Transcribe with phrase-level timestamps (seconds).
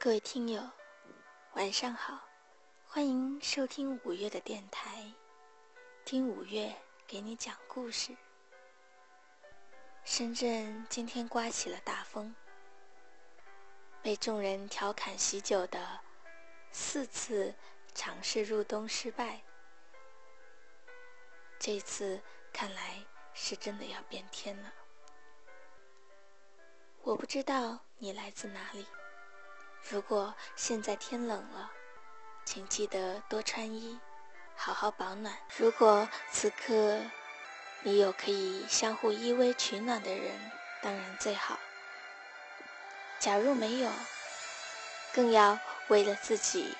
[0.00, 0.62] 各位听友，
[1.54, 2.20] 晚上好，
[2.86, 5.12] 欢迎收听五月的电台，
[6.04, 6.72] 听五月
[7.04, 8.16] 给你讲故事。
[10.04, 12.32] 深圳今天刮起了大风，
[14.00, 15.98] 被众人调侃许久的
[16.70, 17.52] 四次
[17.92, 19.42] 尝试入冬失败，
[21.58, 24.72] 这次看来是真的要变天了。
[27.02, 28.86] 我不知道你来自哪里。
[29.90, 31.70] 如果现在天冷了，
[32.44, 33.98] 请记得多穿衣，
[34.56, 35.34] 好好保暖。
[35.56, 37.00] 如果此刻
[37.82, 40.50] 你有可以相互依偎取暖的人，
[40.82, 41.58] 当然最好。
[43.18, 43.90] 假如没有，
[45.14, 46.76] 更要为了自己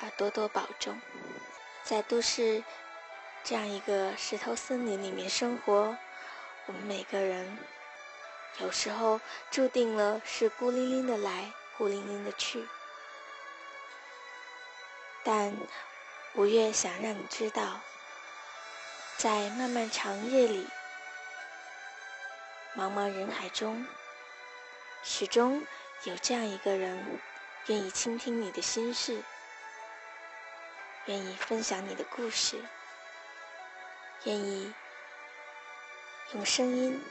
[0.00, 1.00] 而多多保重。
[1.82, 2.62] 在都市
[3.42, 5.96] 这样一个石头森林里面生活，
[6.66, 7.58] 我们每个人
[8.58, 11.52] 有时候注定了是孤零零的来。
[11.82, 12.68] 孤零零的去，
[15.24, 15.52] 但
[16.34, 17.80] 五月想让你知道，
[19.16, 20.68] 在漫漫长夜里、
[22.76, 23.84] 茫茫人海中，
[25.02, 25.66] 始终
[26.04, 27.20] 有这样一个人，
[27.66, 29.20] 愿意倾听你的心事，
[31.06, 32.62] 愿意分享你的故事，
[34.22, 34.72] 愿意
[36.34, 37.04] 用声音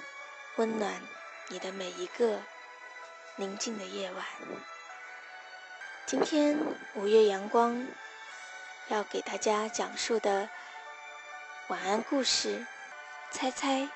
[0.55, 1.01] 温暖
[1.49, 2.41] 你的每一个。
[3.37, 4.25] 宁静的夜晚，
[6.05, 6.57] 今天
[6.95, 7.87] 五月阳光
[8.89, 10.49] 要给大家讲述的
[11.69, 12.67] 晚安故事，
[13.31, 13.89] 猜猜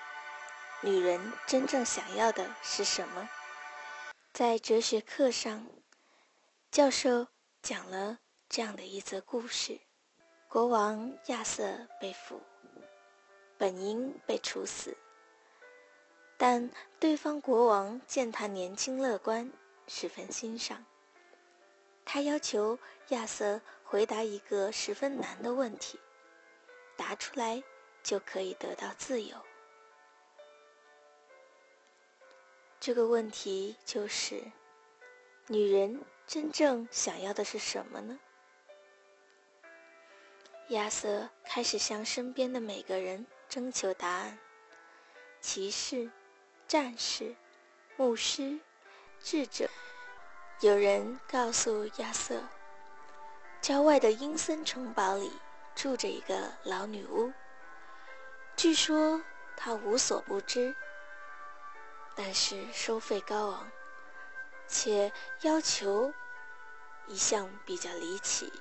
[0.81, 3.29] 女人真正想要的是什么？
[4.31, 5.67] 在哲学课上，
[6.71, 7.27] 教授
[7.61, 9.81] 讲了这样的一则故事：
[10.47, 12.41] 国王亚瑟被俘，
[13.57, 14.97] 本应被处死。
[16.37, 16.69] 但
[16.99, 19.51] 对方国王见他年轻乐观，
[19.87, 20.85] 十分欣赏。
[22.03, 22.77] 他要求
[23.09, 25.99] 亚瑟回答一个十分难的问题，
[26.97, 27.63] 答出来
[28.03, 29.37] 就可以得到自由。
[32.79, 34.43] 这个问题就是：
[35.47, 38.19] 女人真正想要的是什么呢？
[40.69, 44.37] 亚瑟开始向身边的每个人征求答案，
[45.39, 46.11] 骑士。
[46.75, 47.33] 战士、
[47.95, 48.59] 牧师、
[49.21, 49.69] 智者，
[50.59, 52.43] 有人告诉亚瑟，
[53.61, 55.31] 郊外的阴森城堡里
[55.73, 57.31] 住着一个老女巫。
[58.57, 59.23] 据说
[59.55, 60.75] 她无所不知，
[62.13, 63.71] 但是收费高昂，
[64.67, 65.13] 且
[65.43, 66.13] 要求
[67.07, 68.51] 一向比较离奇。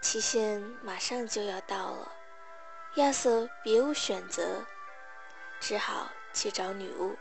[0.00, 2.12] 期限马上就要到了，
[2.96, 4.66] 亚瑟别无选择。
[5.62, 7.16] 只好去找女巫。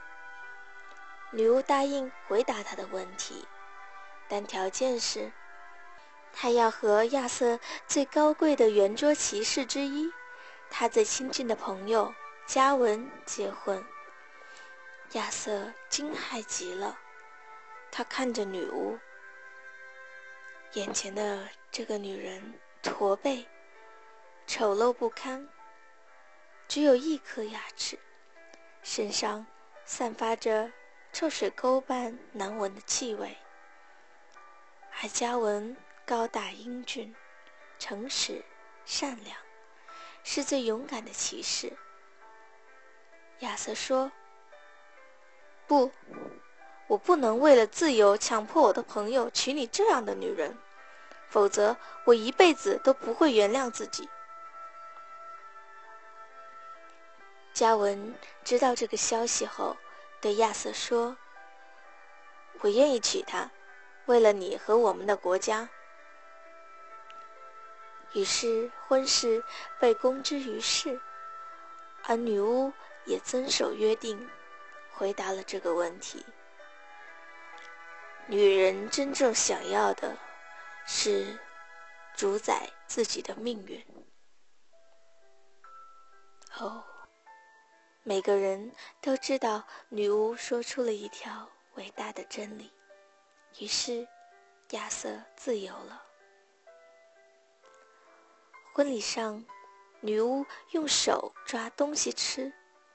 [1.29, 3.47] 女巫答应回答他的问题，
[4.27, 5.31] 但条件是，
[6.33, 10.11] 他要和亚瑟最高贵的圆桌骑士之一，
[10.71, 12.11] 他最亲近的朋友
[12.47, 13.85] 嘉文结婚。
[15.11, 16.97] 亚瑟惊骇极了，
[17.91, 18.97] 他看着女巫，
[20.73, 23.47] 眼前的这个女人驼背、
[24.47, 25.47] 丑陋不堪，
[26.67, 27.99] 只有一颗牙齿。
[28.83, 29.45] 身上
[29.85, 30.71] 散发着
[31.13, 33.37] 臭水沟般难闻的气味，
[35.01, 37.15] 而嘉文高大英俊、
[37.77, 38.43] 诚实
[38.85, 39.37] 善良，
[40.23, 41.71] 是最勇敢的骑士。
[43.39, 44.11] 亚瑟说
[45.67, 45.91] ：“不，
[46.87, 50.57] 我不能为了自由强迫我的朋友娶你这样的女人，
[51.29, 54.09] 否则我一辈子都不会原谅自己。”
[57.53, 59.77] 嘉文知道这个消息后，
[60.21, 61.17] 对亚瑟说
[62.61, 63.51] ：“我愿意娶她，
[64.05, 65.69] 为了你和我们的国家。”
[68.13, 69.43] 于是婚事
[69.79, 70.99] 被公之于世，
[72.03, 72.71] 而女巫
[73.05, 74.29] 也遵守约定，
[74.91, 76.25] 回答了这个问题：
[78.27, 80.17] 女人真正想要的，
[80.85, 81.37] 是
[82.15, 83.85] 主宰自己的命运。
[86.57, 86.83] 哦。
[88.03, 92.71] 每个人都知道，女巫说出了一条伟大的真理，
[93.59, 94.07] 于是
[94.71, 96.01] 亚瑟自由了。
[98.73, 99.45] 婚礼上，
[99.99, 102.51] 女巫用手抓东西吃，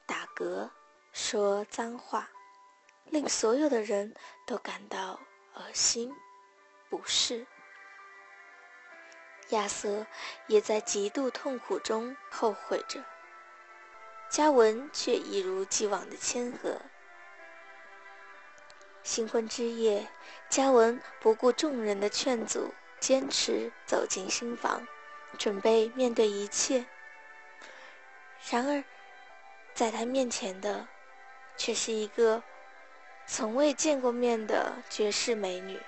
[0.07, 0.69] 打嗝，
[1.13, 2.29] 说脏话，
[3.05, 4.13] 令所有的人
[4.45, 5.21] 都感到
[5.55, 6.13] 恶心、
[6.91, 7.47] 不适。
[9.51, 10.05] 亚瑟
[10.49, 13.05] 也在极度痛苦中后悔着。
[14.29, 16.81] 嘉文却一如既往的谦和。
[19.03, 20.09] 新婚之夜，
[20.49, 24.87] 嘉文不顾众人的劝阻，坚持走进新房，
[25.39, 26.87] 准备面对一切。
[28.51, 28.83] 然而，
[29.75, 30.89] 在他面前的，
[31.57, 32.43] 却是一个
[33.27, 35.81] 从未见过面的绝世美女。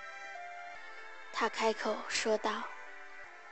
[1.32, 2.62] 他开口说道：“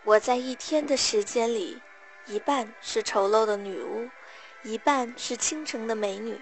[0.05, 1.83] 我在一天的时间里，
[2.27, 4.09] 一半是丑陋的女巫，
[4.67, 6.41] 一半是倾城的美女。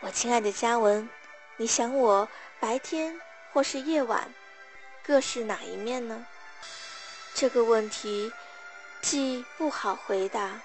[0.00, 1.08] 我亲爱的嘉文，
[1.56, 2.28] 你想我
[2.60, 3.18] 白天
[3.54, 4.34] 或是夜晚，
[5.02, 6.26] 各是哪一面呢？”
[7.32, 8.30] 这个问题
[9.00, 10.60] 既不好回答。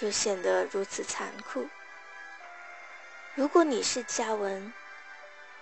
[0.00, 1.68] 又显得如此残酷。
[3.34, 4.74] 如果你是嘉文，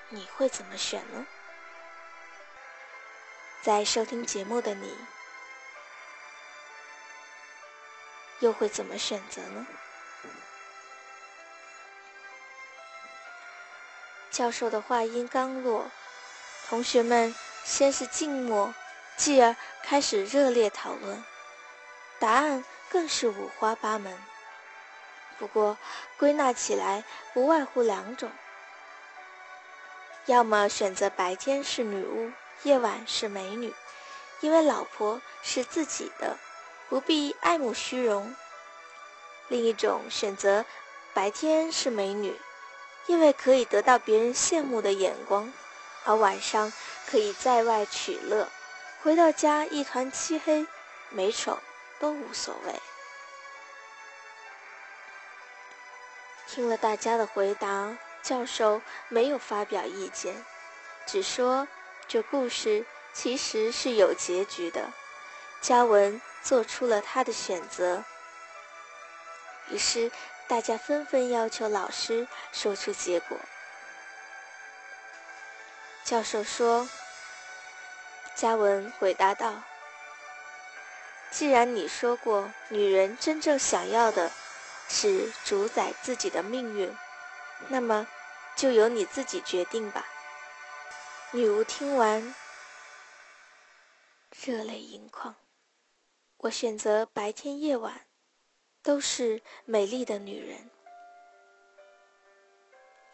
[0.08, 1.26] 你会怎么选呢？
[3.60, 4.96] 在收听节目的你，
[8.40, 9.66] 又会怎么选择呢？
[14.32, 15.88] 教授的话音刚落，
[16.68, 17.32] 同学们
[17.62, 18.74] 先是静默，
[19.16, 21.22] 继而开始热烈讨论，
[22.18, 22.64] 答案。
[22.92, 24.14] 更是五花八门。
[25.38, 25.78] 不过
[26.18, 28.30] 归纳起来，不外乎两种：
[30.26, 32.30] 要么选择白天是女巫，
[32.64, 33.72] 夜晚是美女，
[34.40, 36.36] 因为老婆是自己的，
[36.90, 38.34] 不必爱慕虚荣；
[39.48, 40.66] 另一种选择
[41.14, 42.38] 白天是美女，
[43.06, 45.52] 因为可以得到别人羡慕的眼光，
[46.04, 46.72] 而晚上
[47.06, 48.48] 可以在外取乐，
[49.02, 50.66] 回到家一团漆黑，
[51.10, 51.58] 美丑。
[52.00, 52.74] 都无所谓。
[56.48, 60.44] 听了大家的回答，教授没有发表意见，
[61.06, 61.68] 只说
[62.08, 64.92] 这故事其实是有结局的。
[65.60, 68.02] 嘉文做出了他的选择。
[69.68, 70.10] 于是
[70.52, 73.38] 大家纷纷要求老师说出结果。
[76.04, 76.86] 教授说
[78.36, 79.62] ：“嘉文回答道。”
[81.32, 84.30] 既然你说过，女人真正想要的
[84.90, 86.94] 是主宰自己的命运，
[87.68, 88.06] 那么
[88.54, 90.06] 就由你自己决定吧。
[91.30, 92.34] 女巫听完，
[94.44, 95.34] 热泪盈眶。
[96.36, 98.02] 我选择白天夜晚
[98.82, 100.70] 都是美丽的女人，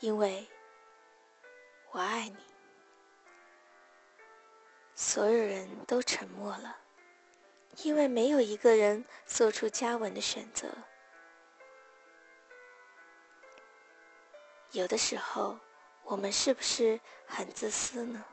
[0.00, 0.46] 因为
[1.92, 2.36] 我爱你。
[4.94, 6.78] 所有人都沉默了。
[7.84, 10.68] 因为没有一个人做出嘉文的选择。
[14.72, 15.56] 有的时候，
[16.02, 18.24] 我们是不是很自私呢？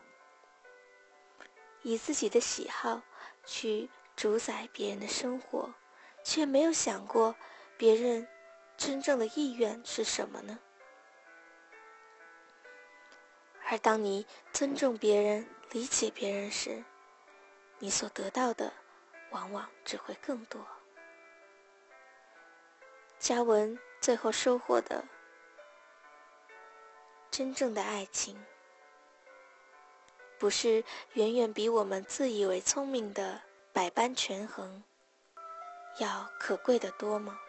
[1.83, 3.03] 以自己的喜好
[3.45, 5.71] 去主宰别人的生活，
[6.25, 7.33] 却没有想过
[7.77, 8.27] 别人
[8.75, 10.59] 真正的意愿是什么呢？
[13.69, 16.83] 而当你尊重别人、理解别人时，
[17.79, 18.73] 你所得到的。
[19.31, 20.65] 往往只会更多。
[23.19, 25.03] 嘉文最后收获的
[27.29, 28.41] 真正的爱情，
[30.39, 33.41] 不是远远比我们自以为聪明的
[33.73, 34.81] 百般权衡
[35.97, 37.39] 要可贵的多吗？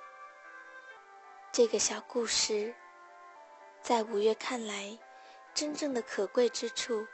[1.53, 2.75] 这个小故事，
[3.83, 4.99] 在五月看来，
[5.53, 7.07] 真正的可贵之处，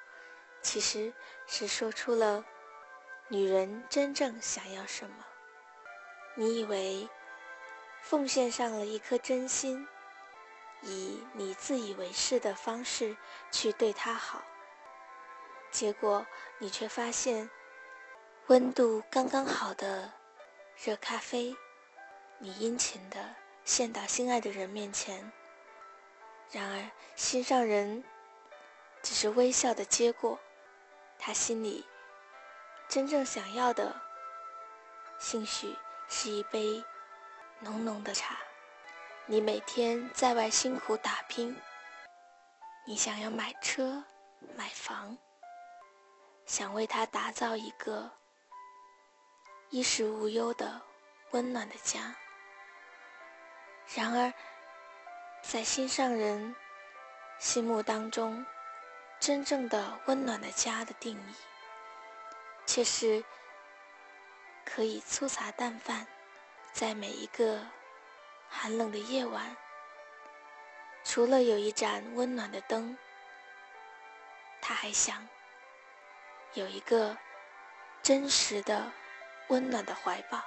[0.60, 1.12] 其实
[1.46, 2.44] 是说出了。
[3.28, 5.24] 女人真正想要什么？
[6.34, 7.08] 你以为
[8.02, 9.88] 奉献上了一颗真心，
[10.82, 13.16] 以你自以为是的方式
[13.50, 14.42] 去对她好，
[15.70, 16.26] 结果
[16.58, 17.48] 你却发现
[18.48, 20.12] 温度刚刚好的
[20.76, 21.56] 热咖啡，
[22.38, 25.32] 你殷勤的献到心爱的人面前，
[26.50, 28.02] 然而心上人
[29.02, 30.38] 只是微笑的接过，
[31.18, 31.86] 他心里。
[32.88, 33.94] 真正想要的，
[35.18, 35.76] 兴许
[36.08, 36.84] 是一杯
[37.60, 38.36] 浓浓的茶。
[39.26, 41.56] 你每天在外辛苦打拼，
[42.84, 44.04] 你想要买车、
[44.56, 45.16] 买房，
[46.44, 48.10] 想为他打造一个
[49.72, 50.82] 衣食无忧的
[51.30, 52.14] 温暖的家。
[53.94, 54.30] 然而，
[55.42, 56.54] 在心上人
[57.38, 58.44] 心目当中，
[59.18, 61.34] 真正的温暖的家的定义。
[62.66, 63.24] 却是
[64.62, 66.06] 可以粗茶淡饭，
[66.74, 67.66] 在每一个
[68.50, 69.56] 寒冷的夜晚，
[71.02, 72.96] 除了有一盏温暖的灯，
[74.60, 75.26] 他还想
[76.52, 77.16] 有一个
[78.02, 78.92] 真实的
[79.52, 80.42] 温暖的怀抱。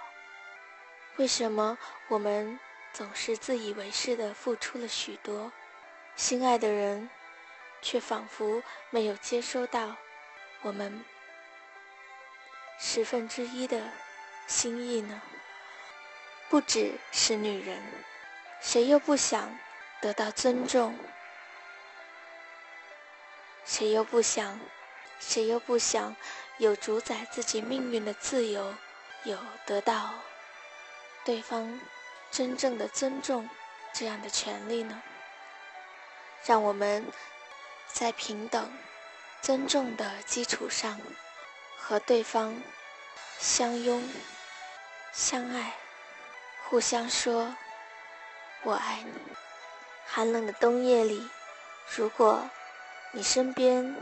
[1.18, 2.60] 为什么我们
[2.92, 5.52] 总是自以为是的付出了许多，
[6.16, 7.08] 心爱的人
[7.84, 9.96] 却仿佛没有接收到
[10.64, 11.06] 我们
[12.80, 13.92] 十分之一的
[14.48, 15.22] 心意呢？
[16.50, 17.80] 不只是女人，
[18.60, 19.56] 谁又不想
[20.02, 20.98] 得到尊重？
[23.66, 24.60] 谁又不想？
[25.18, 26.16] 谁又不想
[26.58, 28.76] 有主宰自己命运的自由，
[29.26, 30.14] 有得到
[31.24, 31.80] 对方
[32.32, 33.50] 真正的尊重
[33.92, 35.02] 这样的权利呢？
[36.46, 37.12] 让我们
[37.88, 38.72] 在平等、
[39.42, 41.02] 尊重的基础上，
[41.78, 42.62] 和对方
[43.40, 44.08] 相拥、
[45.12, 45.74] 相爱，
[46.66, 47.56] 互相说
[48.62, 49.12] “我爱你”。
[50.08, 51.28] 寒冷的冬夜里，
[51.96, 52.48] 如果
[53.12, 53.96] 你身边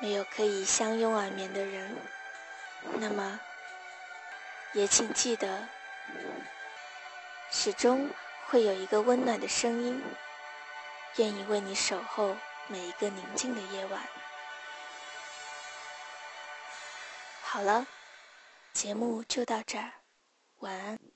[0.00, 1.96] 没有可以相拥而眠的人，
[2.98, 3.40] 那么
[4.74, 5.68] 也请记得，
[7.50, 8.10] 始终
[8.48, 10.02] 会有一个温暖的声音。
[11.16, 14.02] 愿意为你守候每一个宁静的夜晚。
[17.40, 17.86] 好了，
[18.72, 19.92] 节目就到这儿，
[20.58, 21.13] 晚安。